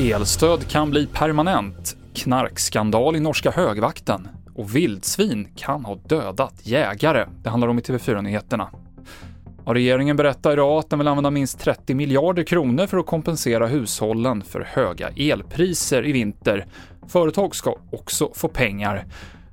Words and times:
Elstöd 0.00 0.68
kan 0.68 0.90
bli 0.90 1.06
permanent, 1.06 1.96
knarkskandal 2.14 3.16
i 3.16 3.20
norska 3.20 3.50
högvakten 3.50 4.28
och 4.54 4.76
vildsvin 4.76 5.48
kan 5.56 5.84
ha 5.84 5.94
dödat 5.94 6.54
jägare. 6.62 7.26
Det 7.42 7.50
handlar 7.50 7.68
om 7.68 7.78
i 7.78 7.82
TV4-nyheterna. 7.82 8.70
Regeringen 9.66 10.16
berättar 10.16 10.52
idag 10.52 10.78
att 10.78 10.90
den 10.90 10.98
vill 10.98 11.08
använda 11.08 11.30
minst 11.30 11.60
30 11.60 11.94
miljarder 11.94 12.42
kronor 12.42 12.86
för 12.86 12.98
att 12.98 13.06
kompensera 13.06 13.66
hushållen 13.66 14.42
för 14.42 14.60
höga 14.60 15.08
elpriser 15.16 16.06
i 16.06 16.12
vinter. 16.12 16.66
Företag 17.08 17.54
ska 17.54 17.76
också 17.90 18.30
få 18.34 18.48
pengar. 18.48 19.04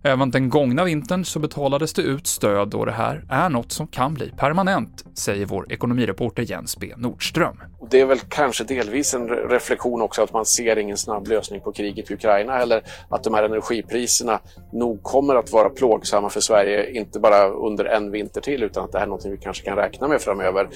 Även 0.03 0.31
den 0.31 0.49
gångna 0.49 0.83
vintern 0.83 1.25
så 1.25 1.39
betalades 1.39 1.93
det 1.93 2.01
ut 2.01 2.27
stöd 2.27 2.73
och 2.73 2.85
det 2.85 2.91
här 2.91 3.25
är 3.29 3.49
något 3.49 3.71
som 3.71 3.87
kan 3.87 4.13
bli 4.13 4.31
permanent, 4.37 5.05
säger 5.17 5.45
vår 5.45 5.73
ekonomireporter 5.73 6.43
Jens 6.43 6.77
B 6.77 6.93
Nordström. 6.97 7.57
Det 7.91 8.01
är 8.01 8.05
väl 8.05 8.19
kanske 8.19 8.63
delvis 8.63 9.13
en 9.13 9.27
reflektion 9.29 10.01
också 10.01 10.23
att 10.23 10.33
man 10.33 10.45
ser 10.45 10.77
ingen 10.77 10.97
snabb 10.97 11.27
lösning 11.27 11.61
på 11.61 11.71
kriget 11.71 12.11
i 12.11 12.13
Ukraina 12.13 12.59
eller 12.59 12.83
att 13.09 13.23
de 13.23 13.33
här 13.33 13.43
energipriserna 13.43 14.39
nog 14.73 15.03
kommer 15.03 15.35
att 15.35 15.51
vara 15.51 15.69
plågsamma 15.69 16.29
för 16.29 16.41
Sverige, 16.41 16.91
inte 16.91 17.19
bara 17.19 17.49
under 17.49 17.85
en 17.85 18.11
vinter 18.11 18.41
till 18.41 18.63
utan 18.63 18.83
att 18.83 18.91
det 18.91 18.97
här 18.97 19.05
är 19.05 19.09
något 19.09 19.25
vi 19.25 19.37
kanske 19.37 19.65
kan 19.65 19.75
räkna 19.75 20.07
med 20.07 20.21
framöver. 20.21 20.69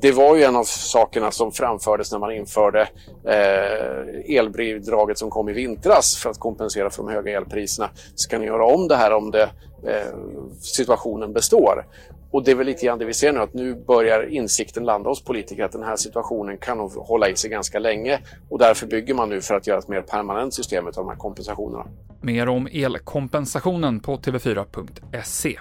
Det 0.00 0.12
var 0.12 0.36
ju 0.36 0.42
en 0.42 0.56
av 0.56 0.64
sakerna 0.64 1.30
som 1.30 1.52
framfördes 1.52 2.12
när 2.12 2.18
man 2.18 2.32
införde 2.32 2.80
eh, 3.24 4.36
elbidraget 4.36 5.18
som 5.18 5.30
kom 5.30 5.48
i 5.48 5.52
vintras 5.52 6.16
för 6.16 6.30
att 6.30 6.38
kompensera 6.38 6.90
för 6.90 7.02
de 7.02 7.12
höga 7.12 7.36
elpriserna. 7.36 7.90
Ska 8.14 8.38
ni 8.38 8.46
göra 8.46 8.63
om 8.64 8.88
det 8.88 8.96
här 8.96 9.12
om 9.12 9.30
det, 9.30 9.50
eh, 9.82 10.14
situationen 10.60 11.32
består? 11.32 11.86
Och 12.34 12.44
det 12.44 12.50
är 12.50 12.54
väl 12.54 12.66
lite 12.66 12.86
grann 12.86 12.98
det 12.98 13.04
vi 13.04 13.14
ser 13.14 13.32
nu, 13.32 13.40
att 13.40 13.54
nu 13.54 13.74
börjar 13.74 14.28
insikten 14.32 14.84
landa 14.84 15.08
hos 15.08 15.24
politiker 15.24 15.64
att 15.64 15.72
den 15.72 15.82
här 15.82 15.96
situationen 15.96 16.58
kan 16.58 16.78
nog 16.78 16.92
hålla 16.92 17.28
i 17.28 17.36
sig 17.36 17.50
ganska 17.50 17.78
länge 17.78 18.20
och 18.48 18.58
därför 18.58 18.86
bygger 18.86 19.14
man 19.14 19.28
nu 19.28 19.40
för 19.40 19.54
att 19.54 19.66
göra 19.66 19.78
ett 19.78 19.88
mer 19.88 20.02
permanent 20.02 20.54
system 20.54 20.86
av 20.86 20.92
de 20.92 21.08
här 21.08 21.16
kompensationerna. 21.16 21.86
Mer 22.20 22.48
om 22.48 22.68
elkompensationen 22.72 24.00
på 24.00 24.16
tv4.se. 24.16 25.58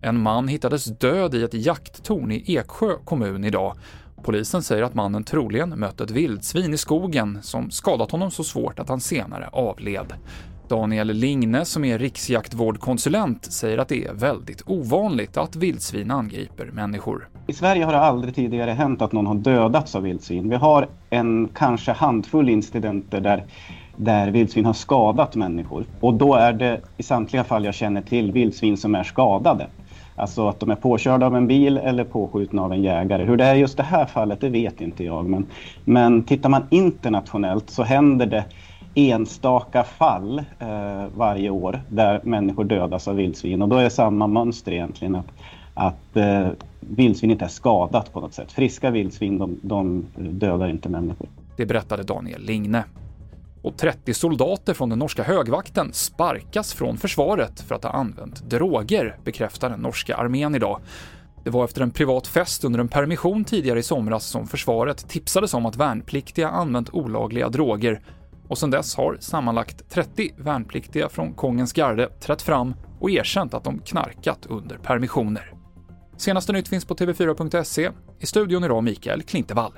En 0.00 0.20
man 0.20 0.48
hittades 0.48 0.84
död 0.84 1.34
i 1.34 1.42
ett 1.42 1.54
jakttorn 1.54 2.32
i 2.32 2.56
Eksjö 2.56 2.96
kommun 3.04 3.44
idag. 3.44 3.76
Polisen 4.22 4.62
säger 4.62 4.82
att 4.82 4.94
mannen 4.94 5.24
troligen 5.24 5.68
mött 5.68 6.00
ett 6.00 6.10
vildsvin 6.10 6.74
i 6.74 6.78
skogen 6.78 7.38
som 7.42 7.70
skadat 7.70 8.10
honom 8.10 8.30
så 8.30 8.44
svårt 8.44 8.78
att 8.78 8.88
han 8.88 9.00
senare 9.00 9.48
avled. 9.52 10.14
Daniel 10.68 11.06
Lingne, 11.06 11.64
som 11.64 11.84
är 11.84 11.98
riksjaktvårdkonsulent, 11.98 13.52
säger 13.52 13.78
att 13.78 13.88
det 13.88 14.04
är 14.04 14.12
väldigt 14.12 14.62
ovanligt 14.66 15.36
att 15.36 15.56
vildsvin 15.56 16.10
angriper 16.10 16.66
människor. 16.66 17.28
I 17.46 17.52
Sverige 17.52 17.84
har 17.84 17.92
det 17.92 17.98
aldrig 17.98 18.34
tidigare 18.34 18.70
hänt 18.70 19.02
att 19.02 19.12
någon 19.12 19.26
har 19.26 19.34
dödats 19.34 19.94
av 19.94 20.02
vildsvin. 20.02 20.50
Vi 20.50 20.56
har 20.56 20.88
en 21.10 21.48
kanske 21.54 21.92
handfull 21.92 22.48
incidenter 22.48 23.20
där, 23.20 23.44
där 23.96 24.30
vildsvin 24.30 24.64
har 24.64 24.72
skadat 24.72 25.34
människor. 25.34 25.84
Och 26.00 26.14
då 26.14 26.34
är 26.34 26.52
det 26.52 26.80
i 26.96 27.02
samtliga 27.02 27.44
fall 27.44 27.64
jag 27.64 27.74
känner 27.74 28.02
till 28.02 28.32
vildsvin 28.32 28.76
som 28.76 28.94
är 28.94 29.04
skadade. 29.04 29.66
Alltså 30.16 30.48
att 30.48 30.60
de 30.60 30.70
är 30.70 30.74
påkörda 30.76 31.26
av 31.26 31.36
en 31.36 31.46
bil 31.46 31.78
eller 31.78 32.04
påskjutna 32.04 32.62
av 32.62 32.72
en 32.72 32.82
jägare. 32.82 33.24
Hur 33.24 33.36
det 33.36 33.44
är 33.44 33.54
just 33.54 33.76
det 33.76 33.82
här 33.82 34.06
fallet, 34.06 34.40
det 34.40 34.48
vet 34.48 34.80
inte 34.80 35.04
jag. 35.04 35.28
Men, 35.28 35.46
men 35.84 36.22
tittar 36.22 36.48
man 36.48 36.62
internationellt 36.70 37.70
så 37.70 37.82
händer 37.82 38.26
det 38.26 38.44
enstaka 38.94 39.84
fall 39.84 40.38
eh, 40.58 41.06
varje 41.16 41.50
år 41.50 41.82
där 41.88 42.20
människor 42.22 42.64
dödas 42.64 43.08
av 43.08 43.16
vildsvin. 43.16 43.62
Och 43.62 43.68
då 43.68 43.76
är 43.76 43.88
samma 43.88 44.26
mönster 44.26 44.72
egentligen 44.72 45.14
att, 45.14 45.26
att 45.74 46.16
eh, 46.16 46.48
vildsvin 46.80 47.30
inte 47.30 47.44
är 47.44 47.48
skadat 47.48 48.12
på 48.12 48.20
något 48.20 48.34
sätt. 48.34 48.52
Friska 48.52 48.90
vildsvin 48.90 49.38
de, 49.38 49.58
de 49.62 50.06
dödar 50.16 50.68
inte 50.68 50.88
människor. 50.88 51.28
Det 51.56 51.66
berättade 51.66 52.02
Daniel 52.02 52.42
Lingne. 52.42 52.84
Och 53.62 53.76
30 53.76 54.14
soldater 54.14 54.74
från 54.74 54.88
den 54.88 54.98
norska 54.98 55.22
högvakten 55.22 55.92
sparkas 55.92 56.74
från 56.74 56.96
försvaret 56.96 57.60
för 57.60 57.74
att 57.74 57.84
ha 57.84 57.90
använt 57.90 58.50
droger, 58.50 59.16
bekräftar 59.24 59.70
den 59.70 59.80
norska 59.80 60.16
armén 60.16 60.54
idag. 60.54 60.80
Det 61.44 61.50
var 61.50 61.64
efter 61.64 61.80
en 61.80 61.90
privat 61.90 62.26
fest 62.26 62.64
under 62.64 62.80
en 62.80 62.88
permission 62.88 63.44
tidigare 63.44 63.78
i 63.78 63.82
somras 63.82 64.26
som 64.26 64.46
försvaret 64.46 65.08
tipsades 65.08 65.54
om 65.54 65.66
att 65.66 65.76
värnpliktiga 65.76 66.48
använt 66.48 66.90
olagliga 66.94 67.48
droger 67.48 68.00
och 68.48 68.58
sedan 68.58 68.70
dess 68.70 68.96
har 68.96 69.16
sammanlagt 69.20 69.90
30 69.90 70.30
värnpliktiga 70.36 71.08
från 71.08 71.34
Kongens 71.34 71.72
garde 71.72 72.08
trätt 72.08 72.42
fram 72.42 72.74
och 73.00 73.10
erkänt 73.10 73.54
att 73.54 73.64
de 73.64 73.78
knarkat 73.78 74.46
under 74.46 74.78
permissioner. 74.78 75.54
Senaste 76.16 76.52
nytt 76.52 76.68
finns 76.68 76.84
på 76.84 76.94
tv4.se. 76.94 77.90
I 78.18 78.26
studion 78.26 78.64
idag 78.64 78.84
Mikael 78.84 79.22
Klintevall. 79.22 79.72